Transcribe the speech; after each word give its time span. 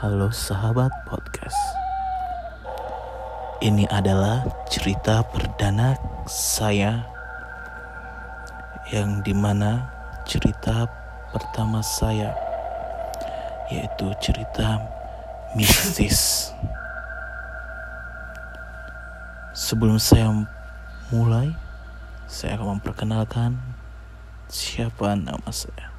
Halo 0.00 0.28
sahabat 0.28 0.92
podcast. 1.08 1.56
Ini 3.64 3.88
adalah 3.88 4.44
cerita 4.68 5.24
perdana 5.24 5.96
saya 6.28 7.00
yang 8.92 9.24
di 9.24 9.32
mana 9.32 9.88
cerita 10.28 10.84
pertama 11.32 11.80
saya 11.80 12.36
yaitu 13.72 14.12
cerita 14.20 14.84
mistis. 15.56 16.52
Sebelum 19.56 19.96
saya 19.96 20.28
mulai, 21.08 21.56
saya 22.28 22.60
akan 22.60 22.76
memperkenalkan 22.76 23.56
siapa 24.52 25.16
nama 25.16 25.48
saya. 25.48 25.89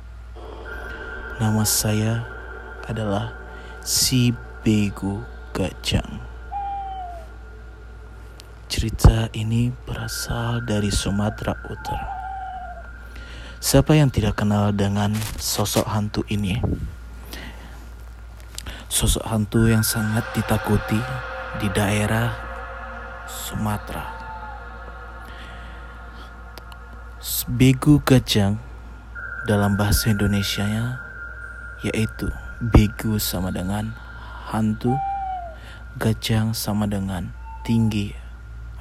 Nama 1.40 1.63
saya 1.63 2.26
adalah 2.90 3.31
Si 3.85 4.35
Bego 4.66 5.23
Gajang. 5.55 6.20
Cerita 8.67 9.31
ini 9.31 9.71
berasal 9.88 10.66
dari 10.67 10.91
Sumatera 10.91 11.55
Utara. 11.71 12.07
Siapa 13.62 13.94
yang 13.94 14.09
tidak 14.09 14.41
kenal 14.41 14.73
dengan 14.73 15.13
sosok 15.40 15.85
hantu 15.88 16.26
ini? 16.27 16.57
Sosok 18.91 19.23
hantu 19.23 19.70
yang 19.70 19.85
sangat 19.85 20.26
ditakuti 20.35 20.99
di 21.62 21.68
daerah 21.71 22.34
Sumatera. 23.29 24.20
Begu 27.52 27.99
Gajang 28.02 28.57
dalam 29.49 29.73
bahasa 29.73 30.13
Indonesianya 30.13 31.10
yaitu 31.82 32.29
begu 32.62 33.18
sama 33.18 33.49
dengan 33.49 33.93
hantu, 34.54 34.93
gajang 35.98 36.54
sama 36.54 36.85
dengan 36.85 37.34
tinggi 37.65 38.13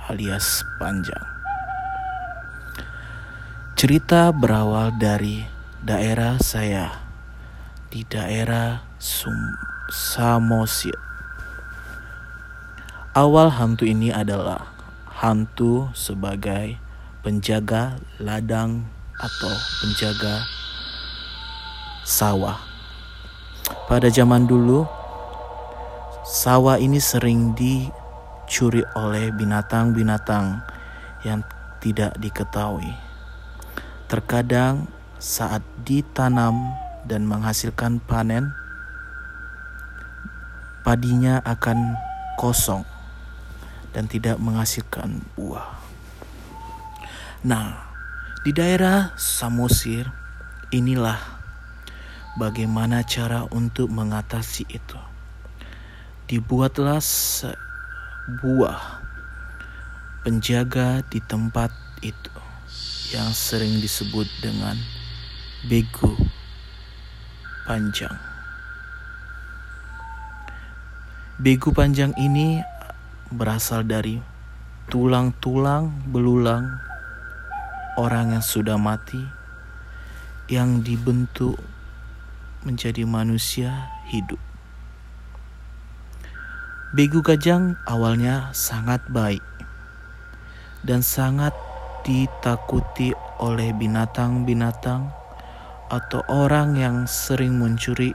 alias 0.08 0.64
panjang. 0.76 1.24
Cerita 3.80 4.28
berawal 4.36 4.92
dari 5.00 5.40
daerah 5.80 6.36
saya 6.36 6.92
di 7.88 8.04
daerah 8.04 8.84
Sum 9.00 9.56
Samosir. 9.88 10.96
Awal 13.16 13.50
hantu 13.56 13.88
ini 13.88 14.12
adalah 14.12 14.70
hantu 15.08 15.88
sebagai 15.96 16.76
penjaga 17.24 17.96
ladang 18.20 18.86
atau 19.18 19.52
penjaga 19.82 20.44
sawah 22.04 22.69
pada 23.90 24.06
zaman 24.06 24.46
dulu, 24.46 24.86
sawah 26.26 26.78
ini 26.78 27.02
sering 27.02 27.56
dicuri 27.58 28.86
oleh 28.94 29.34
binatang-binatang 29.34 30.62
yang 31.26 31.42
tidak 31.80 32.14
diketahui. 32.20 32.92
Terkadang 34.06 34.86
saat 35.18 35.64
ditanam 35.82 36.74
dan 37.08 37.24
menghasilkan 37.24 37.98
panen, 38.04 38.52
padinya 40.86 41.40
akan 41.44 41.96
kosong 42.36 42.84
dan 43.90 44.06
tidak 44.06 44.38
menghasilkan 44.38 45.24
buah. 45.34 45.76
Nah, 47.40 47.88
di 48.44 48.52
daerah 48.52 49.16
Samosir 49.16 50.08
inilah 50.72 51.39
bagaimana 52.38 53.02
cara 53.02 53.48
untuk 53.50 53.90
mengatasi 53.90 54.68
itu. 54.70 55.00
Dibuatlah 56.30 57.02
sebuah 57.02 58.78
penjaga 60.22 61.02
di 61.10 61.18
tempat 61.24 61.74
itu 62.04 62.34
yang 63.10 63.34
sering 63.34 63.82
disebut 63.82 64.30
dengan 64.38 64.78
begu 65.66 66.14
panjang. 67.66 68.14
Begu 71.40 71.72
panjang 71.72 72.14
ini 72.20 72.60
berasal 73.32 73.82
dari 73.82 74.20
tulang-tulang 74.92 75.90
belulang 76.10 76.68
orang 77.98 78.36
yang 78.36 78.44
sudah 78.44 78.76
mati 78.78 79.22
yang 80.50 80.82
dibentuk 80.82 81.58
menjadi 82.64 83.08
manusia 83.08 83.88
hidup. 84.08 84.38
Begu 86.90 87.22
Gajang 87.22 87.78
awalnya 87.86 88.50
sangat 88.50 88.98
baik 89.08 89.44
dan 90.82 91.06
sangat 91.06 91.54
ditakuti 92.02 93.14
oleh 93.38 93.70
binatang-binatang 93.76 95.12
atau 95.86 96.20
orang 96.26 96.74
yang 96.74 96.96
sering 97.06 97.62
mencuri 97.62 98.10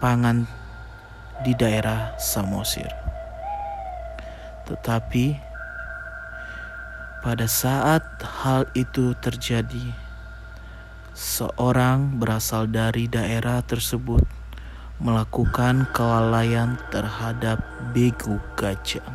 pangan 0.00 0.48
di 1.44 1.52
daerah 1.56 2.16
Samosir. 2.16 2.88
Tetapi 4.64 5.36
pada 7.20 7.44
saat 7.44 8.04
hal 8.24 8.64
itu 8.72 9.12
terjadi, 9.20 9.92
seorang 11.14 12.20
berasal 12.20 12.70
dari 12.70 13.10
daerah 13.10 13.60
tersebut 13.64 14.22
melakukan 15.00 15.88
kelalaian 15.96 16.76
terhadap 16.92 17.64
begu 17.96 18.36
gajah. 18.54 19.06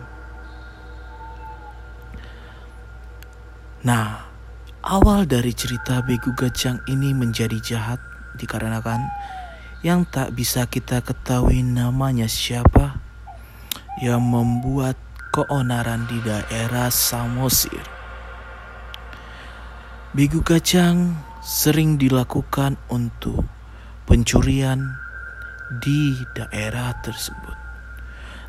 Nah, 3.86 4.26
awal 4.82 5.30
dari 5.30 5.54
cerita 5.54 6.02
begu 6.02 6.34
gajah 6.34 6.82
ini 6.90 7.14
menjadi 7.14 7.62
jahat 7.62 8.02
dikarenakan 8.34 9.06
yang 9.86 10.10
tak 10.10 10.34
bisa 10.34 10.66
kita 10.66 11.06
ketahui 11.06 11.62
namanya 11.62 12.26
siapa 12.26 12.98
yang 14.02 14.26
membuat 14.26 14.98
keonaran 15.30 16.10
di 16.10 16.18
daerah 16.26 16.90
Samosir. 16.90 17.86
Begu 20.16 20.42
kacang 20.42 21.14
sering 21.46 22.02
dilakukan 22.02 22.74
untuk 22.90 23.46
pencurian 24.10 24.98
di 25.78 26.18
daerah 26.34 26.98
tersebut. 27.06 27.54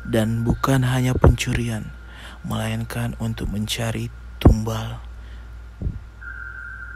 Dan 0.01 0.41
bukan 0.41 0.81
hanya 0.81 1.13
pencurian, 1.13 1.93
melainkan 2.41 3.13
untuk 3.21 3.53
mencari 3.53 4.09
tumbal. 4.41 4.97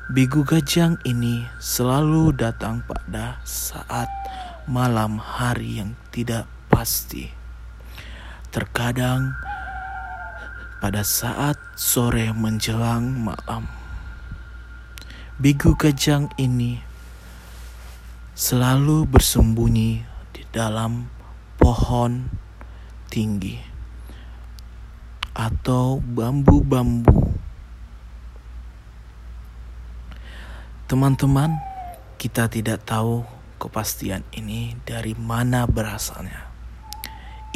Bigu 0.10 0.42
gajang 0.42 0.98
ini 1.06 1.46
selalu 1.62 2.34
datang 2.34 2.82
pada 2.82 3.38
saat 3.46 4.10
malam 4.66 5.22
hari 5.22 5.86
yang 5.86 5.94
tidak 6.10 6.50
pasti. 6.74 7.30
Terkadang 8.50 9.38
pada 10.82 11.06
saat 11.06 11.62
sore 11.78 12.34
menjelang 12.34 13.22
malam. 13.22 13.81
Bigu 15.42 15.74
Kajang 15.74 16.30
ini 16.38 16.78
selalu 18.38 19.10
bersembunyi 19.10 20.06
di 20.30 20.46
dalam 20.54 21.10
pohon 21.58 22.30
tinggi 23.10 23.58
atau 25.34 25.98
bambu-bambu. 25.98 27.42
Teman-teman, 30.86 31.58
kita 32.22 32.46
tidak 32.46 32.86
tahu 32.86 33.26
kepastian 33.58 34.22
ini 34.38 34.78
dari 34.86 35.18
mana 35.18 35.66
berasalnya. 35.66 36.54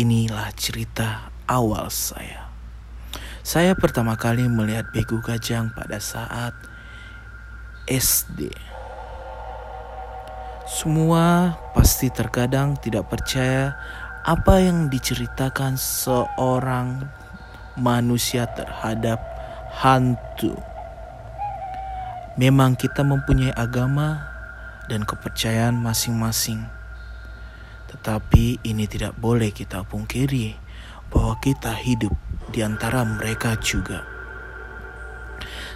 Inilah 0.01 0.49
cerita 0.57 1.29
awal 1.45 1.93
saya. 1.93 2.49
Saya 3.45 3.77
pertama 3.77 4.17
kali 4.17 4.49
melihat 4.49 4.89
begu 4.89 5.21
gajang 5.21 5.69
pada 5.77 6.01
saat 6.01 6.73
SD. 7.85 8.49
Semua 10.65 11.53
pasti 11.77 12.09
terkadang 12.09 12.73
tidak 12.81 13.09
percaya 13.13 13.77
apa 14.25 14.57
yang 14.57 14.89
diceritakan 14.89 15.77
seorang 15.77 17.05
manusia 17.77 18.49
terhadap 18.49 19.21
hantu. 19.69 20.57
Memang 22.35 22.73
kita 22.73 23.05
mempunyai 23.05 23.53
agama 23.53 24.25
dan 24.89 25.05
kepercayaan 25.05 25.77
masing-masing. 25.77 26.65
Tetapi 27.93 28.65
ini 28.65 28.89
tidak 28.89 29.15
boleh 29.15 29.53
kita 29.53 29.85
pungkiri 29.85 30.57
bahwa 31.13 31.37
kita 31.39 31.77
hidup 31.77 32.11
di 32.49 32.65
antara 32.65 33.05
mereka 33.05 33.55
juga. 33.61 34.03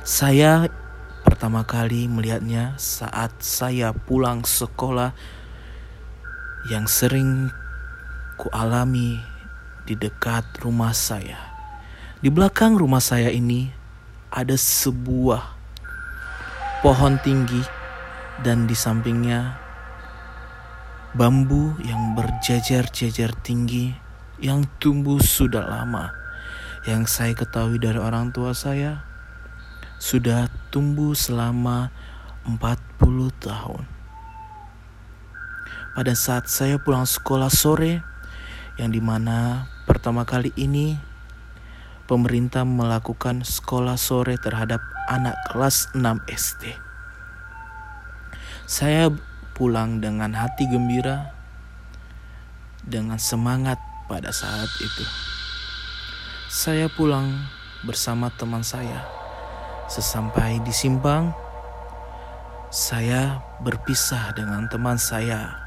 Saya 0.03 0.65
pertama 1.39 1.63
kali 1.63 2.11
melihatnya 2.11 2.75
saat 2.75 3.31
saya 3.39 3.95
pulang 3.95 4.43
sekolah 4.43 5.15
yang 6.67 6.83
sering 6.83 7.47
kualami 8.35 9.23
di 9.87 9.95
dekat 9.95 10.43
rumah 10.59 10.91
saya. 10.91 11.39
Di 12.19 12.27
belakang 12.27 12.75
rumah 12.75 12.99
saya 12.99 13.31
ini 13.31 13.71
ada 14.35 14.51
sebuah 14.51 15.55
pohon 16.83 17.15
tinggi 17.23 17.63
dan 18.43 18.67
di 18.67 18.75
sampingnya 18.75 19.55
bambu 21.15 21.71
yang 21.87 22.19
berjejer-jejer 22.19 23.31
tinggi 23.47 23.95
yang 24.43 24.67
tumbuh 24.83 25.23
sudah 25.23 25.63
lama. 25.63 26.11
Yang 26.83 27.15
saya 27.15 27.31
ketahui 27.31 27.79
dari 27.79 27.95
orang 27.95 28.35
tua 28.35 28.51
saya 28.51 29.07
sudah 29.99 30.47
tumbuh 30.71 31.11
selama 31.11 31.91
40 32.47 33.29
tahun. 33.43 33.83
Pada 35.91 36.15
saat 36.15 36.47
saya 36.47 36.79
pulang 36.79 37.03
sekolah 37.03 37.51
sore, 37.51 37.99
yang 38.79 38.95
di 38.95 39.03
mana 39.03 39.67
pertama 39.83 40.23
kali 40.23 40.55
ini 40.55 40.95
pemerintah 42.07 42.63
melakukan 42.63 43.43
sekolah 43.43 43.99
sore 43.99 44.39
terhadap 44.39 44.79
anak 45.11 45.35
kelas 45.51 45.91
6 45.91 45.99
SD. 46.31 46.79
Saya 48.63 49.11
pulang 49.51 49.99
dengan 49.99 50.31
hati 50.31 50.63
gembira, 50.71 51.35
dengan 52.87 53.19
semangat 53.19 53.75
pada 54.07 54.31
saat 54.31 54.71
itu. 54.79 55.03
Saya 56.47 56.87
pulang 56.87 57.35
bersama 57.83 58.31
teman 58.31 58.63
saya 58.63 59.19
Sesampai 59.89 60.61
di 60.61 60.69
Simpang, 60.69 61.33
saya 62.69 63.41
berpisah 63.65 64.29
dengan 64.37 64.69
teman 64.69 65.01
saya. 65.01 65.57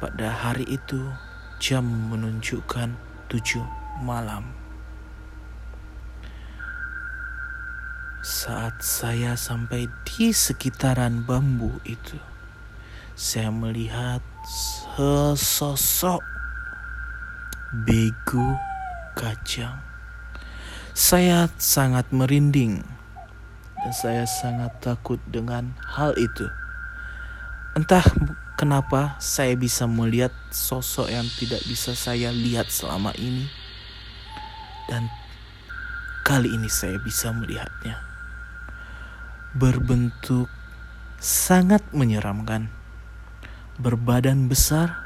Pada 0.00 0.32
hari 0.32 0.64
itu, 0.64 1.12
jam 1.60 1.84
menunjukkan 1.84 2.96
tujuh 3.28 3.60
malam. 4.00 4.48
Saat 8.24 8.80
saya 8.80 9.36
sampai 9.36 9.84
di 10.08 10.32
sekitaran 10.32 11.28
bambu 11.28 11.76
itu, 11.84 12.16
saya 13.12 13.52
melihat 13.52 14.24
sesosok 14.48 16.24
begu 17.84 18.56
kacang. 19.12 19.76
Saya 20.96 21.50
sangat 21.58 22.08
merinding 22.14 22.93
dan 23.84 23.92
saya 23.92 24.24
sangat 24.24 24.72
takut 24.80 25.20
dengan 25.28 25.76
hal 25.84 26.16
itu. 26.16 26.48
Entah 27.76 28.00
kenapa 28.56 29.20
saya 29.20 29.52
bisa 29.60 29.84
melihat 29.84 30.32
sosok 30.48 31.12
yang 31.12 31.28
tidak 31.36 31.60
bisa 31.68 31.92
saya 31.92 32.32
lihat 32.32 32.72
selama 32.72 33.12
ini. 33.20 33.44
Dan 34.88 35.04
kali 36.24 36.48
ini 36.48 36.72
saya 36.72 36.96
bisa 36.96 37.28
melihatnya. 37.36 38.00
Berbentuk 39.52 40.48
sangat 41.20 41.84
menyeramkan. 41.92 42.72
Berbadan 43.76 44.48
besar, 44.48 44.96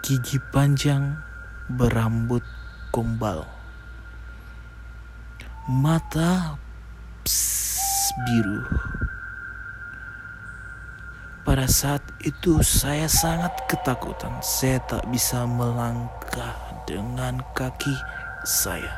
gigi 0.00 0.40
panjang, 0.48 1.20
berambut 1.68 2.40
gombal. 2.88 3.44
Mata 5.68 6.63
biru. 8.22 8.62
Pada 11.44 11.68
saat 11.68 12.00
itu 12.24 12.64
saya 12.64 13.04
sangat 13.04 13.52
ketakutan. 13.68 14.32
Saya 14.40 14.80
tak 14.88 15.04
bisa 15.12 15.44
melangkah 15.44 16.56
dengan 16.88 17.44
kaki 17.52 17.92
saya. 18.48 18.96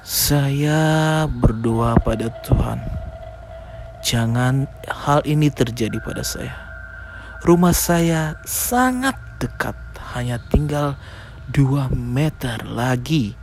Saya 0.00 1.24
berdoa 1.28 1.96
pada 2.00 2.32
Tuhan. 2.44 2.80
Jangan 4.04 4.68
hal 4.88 5.24
ini 5.28 5.48
terjadi 5.52 5.96
pada 6.00 6.24
saya. 6.24 6.56
Rumah 7.44 7.76
saya 7.76 8.36
sangat 8.48 9.16
dekat, 9.40 9.76
hanya 10.16 10.40
tinggal 10.48 10.96
dua 11.52 11.92
meter 11.92 12.60
lagi 12.64 13.36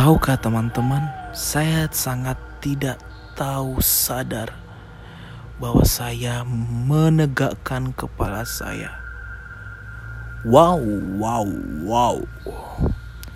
Tahukah 0.00 0.40
teman-teman, 0.40 1.12
saya 1.36 1.84
sangat 1.92 2.40
tidak 2.64 2.96
tahu 3.36 3.84
sadar 3.84 4.48
bahwa 5.60 5.84
saya 5.84 6.40
menegakkan 6.88 7.92
kepala 7.92 8.48
saya. 8.48 8.96
Wow, 10.48 10.80
wow, 11.20 11.44
wow. 11.84 12.16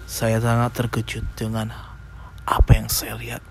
Saya 0.09 0.41
sangat 0.41 0.73
terkejut 0.73 1.29
dengan 1.37 1.69
apa 2.49 2.71
yang 2.73 2.89
saya 2.89 3.21
lihat. 3.21 3.45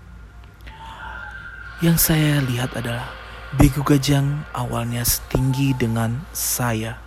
Yang 1.86 2.10
saya 2.10 2.42
lihat 2.42 2.74
adalah 2.74 3.14
begu 3.54 3.86
gajang 3.86 4.42
awalnya 4.50 5.06
setinggi 5.06 5.70
dengan 5.78 6.26
saya 6.34 7.03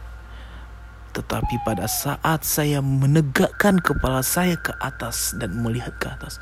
tetapi 1.18 1.58
pada 1.66 1.90
saat 1.90 2.46
saya 2.46 2.78
menegakkan 2.78 3.81
kepala 3.81 4.22
saya 4.22 4.54
ke 4.54 4.69
atas 4.78 5.34
dan 5.42 5.58
melihat 5.58 5.98
ke 5.98 6.14
atas, 6.14 6.38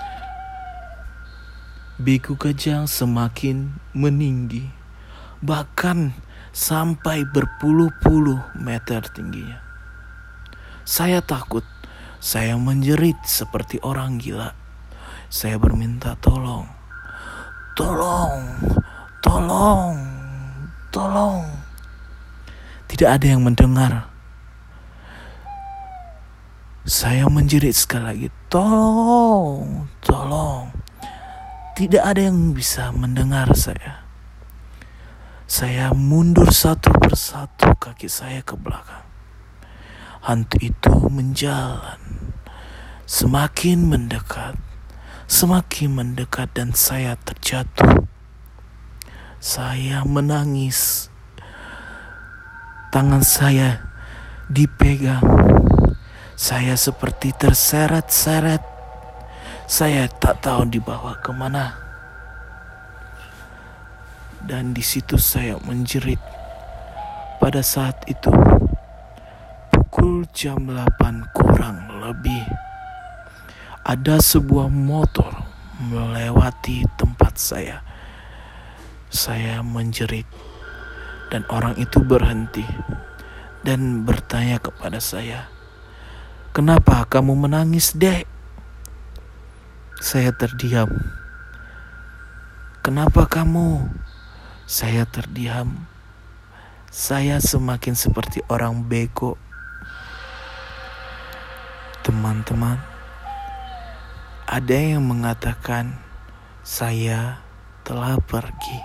beku 1.96 2.36
kajang 2.36 2.84
semakin 2.84 3.72
meninggi, 3.96 4.68
bahkan 5.40 6.12
sampai 6.52 7.24
berpuluh-puluh 7.24 8.60
meter 8.60 9.00
tingginya. 9.16 9.64
Saya 10.84 11.24
takut, 11.24 11.64
saya 12.20 12.60
menjerit 12.60 13.16
seperti 13.24 13.80
orang 13.80 14.20
gila. 14.20 14.52
Saya 15.32 15.56
berminta 15.56 16.20
tolong, 16.20 16.68
tolong, 17.80 18.44
tolong, 19.24 19.96
tolong. 20.92 21.48
Tidak 22.92 23.08
ada 23.08 23.24
yang 23.24 23.42
mendengar. 23.42 24.15
Saya 26.86 27.26
menjerit 27.26 27.74
sekali 27.74 28.06
lagi, 28.06 28.28
tolong, 28.46 29.90
tolong. 30.06 30.70
Tidak 31.74 31.98
ada 31.98 32.30
yang 32.30 32.54
bisa 32.54 32.94
mendengar 32.94 33.50
saya. 33.58 34.06
Saya 35.50 35.90
mundur 35.98 36.54
satu 36.54 36.94
persatu 36.94 37.74
kaki 37.82 38.06
saya 38.06 38.46
ke 38.46 38.54
belakang. 38.54 39.02
Hantu 40.30 40.62
itu 40.62 40.94
menjalan, 41.10 42.30
semakin 43.10 43.90
mendekat, 43.90 44.54
semakin 45.26 45.90
mendekat 45.90 46.54
dan 46.54 46.70
saya 46.78 47.18
terjatuh. 47.18 48.06
Saya 49.42 50.06
menangis. 50.06 51.10
Tangan 52.94 53.26
saya 53.26 53.90
dipegang 54.54 55.26
saya 56.36 56.76
seperti 56.76 57.32
terseret-seret. 57.32 58.60
Saya 59.66 60.06
tak 60.12 60.44
tahu 60.44 60.68
dibawa 60.68 61.16
ke 61.24 61.32
mana. 61.32 61.74
Dan 64.46 64.76
di 64.76 64.84
situ 64.84 65.18
saya 65.18 65.58
menjerit. 65.64 66.20
Pada 67.42 67.64
saat 67.64 67.98
itu, 68.06 68.30
pukul 69.74 70.28
jam 70.36 70.70
8 70.70 71.34
kurang 71.34 72.04
lebih, 72.04 72.46
ada 73.88 74.22
sebuah 74.22 74.70
motor 74.70 75.34
melewati 75.90 76.86
tempat 77.00 77.34
saya. 77.40 77.82
Saya 79.10 79.64
menjerit 79.66 80.28
dan 81.32 81.48
orang 81.50 81.74
itu 81.80 82.04
berhenti 82.04 82.66
dan 83.66 84.06
bertanya 84.06 84.62
kepada 84.62 85.02
saya, 85.02 85.50
Kenapa 86.56 87.04
kamu 87.04 87.36
menangis, 87.36 87.92
Dek? 88.00 88.24
Saya 90.00 90.32
terdiam. 90.32 90.88
Kenapa 92.80 93.28
kamu? 93.28 93.92
Saya 94.64 95.04
terdiam. 95.04 95.84
Saya 96.88 97.44
semakin 97.44 97.92
seperti 97.92 98.40
orang 98.48 98.88
bego. 98.88 99.36
Teman-teman, 102.08 102.80
ada 104.48 104.78
yang 104.80 105.04
mengatakan 105.04 106.00
saya 106.64 107.44
telah 107.84 108.16
pergi, 108.24 108.80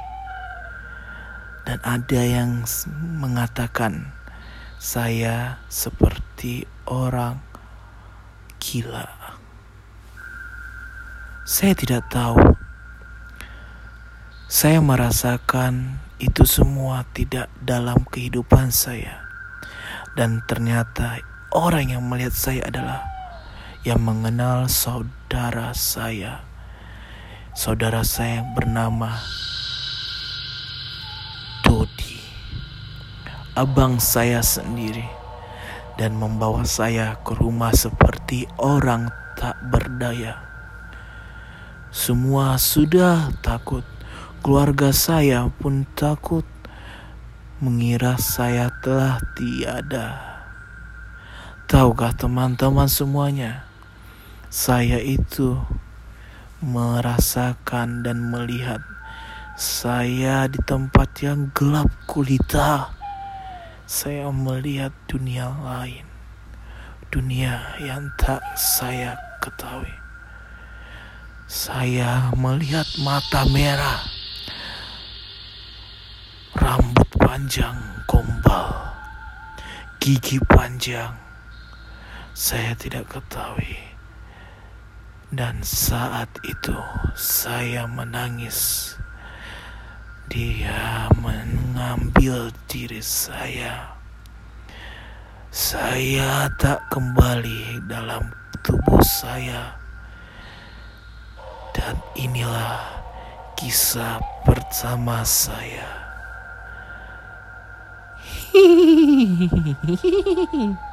dan 1.70 1.78
ada 1.86 2.18
yang 2.18 2.66
mengatakan 3.14 4.10
saya 4.82 5.62
seperti 5.70 6.66
orang 6.90 7.49
gila. 8.60 9.08
Saya 11.48 11.72
tidak 11.72 12.06
tahu. 12.12 12.36
Saya 14.46 14.84
merasakan 14.84 15.98
itu 16.20 16.44
semua 16.44 17.08
tidak 17.16 17.48
dalam 17.64 18.04
kehidupan 18.12 18.68
saya. 18.68 19.24
Dan 20.12 20.44
ternyata 20.44 21.24
orang 21.56 21.96
yang 21.96 22.04
melihat 22.04 22.36
saya 22.36 22.68
adalah 22.68 23.00
yang 23.82 24.04
mengenal 24.04 24.68
saudara 24.68 25.72
saya. 25.72 26.44
Saudara 27.56 28.04
saya 28.04 28.44
yang 28.44 28.52
bernama 28.52 29.16
Dodi. 31.64 32.20
Abang 33.56 33.98
saya 33.98 34.44
sendiri 34.44 35.20
dan 36.00 36.16
membawa 36.16 36.64
saya 36.64 37.20
ke 37.20 37.36
rumah 37.36 37.76
seperti 37.76 38.09
orang 38.58 39.10
tak 39.34 39.58
berdaya. 39.70 40.38
Semua 41.90 42.54
sudah 42.58 43.34
takut, 43.42 43.82
keluarga 44.42 44.94
saya 44.94 45.50
pun 45.50 45.86
takut, 45.98 46.46
mengira 47.58 48.14
saya 48.16 48.70
telah 48.82 49.18
tiada. 49.34 50.08
Tahukah 51.66 52.14
teman-teman 52.14 52.86
semuanya, 52.86 53.66
saya 54.50 54.98
itu 55.02 55.58
merasakan 56.62 58.06
dan 58.06 58.30
melihat 58.30 58.82
saya 59.58 60.46
di 60.46 60.58
tempat 60.66 61.10
yang 61.22 61.50
gelap 61.54 61.90
kulita 62.06 63.00
saya 63.90 64.30
melihat 64.30 64.94
dunia 65.10 65.50
lain, 65.50 66.06
dunia 67.10 67.74
yang 67.82 68.06
tak 68.14 68.38
saya 68.54 69.18
ketahui. 69.42 69.90
Saya 71.50 72.30
melihat 72.38 72.86
mata 73.02 73.42
merah, 73.50 73.98
rambut 76.54 77.10
panjang 77.18 77.74
gombal, 78.06 78.94
gigi 79.98 80.38
panjang. 80.46 81.10
Saya 82.30 82.78
tidak 82.78 83.10
ketahui. 83.10 83.74
Dan 85.34 85.62
saat 85.66 86.30
itu 86.46 86.78
saya 87.18 87.90
menangis. 87.90 88.94
Dia 90.30 91.10
mengambil 91.18 92.54
diri 92.70 93.02
saya. 93.02 93.99
Saya 95.50 96.46
tak 96.62 96.78
kembali 96.94 97.82
dalam 97.90 98.30
tubuh 98.62 99.02
saya. 99.02 99.74
Dan 101.74 101.98
inilah 102.14 103.02
kisah 103.58 104.22
pertama 104.46 105.26
saya. 105.26 105.90
Hihihi. 108.54 109.74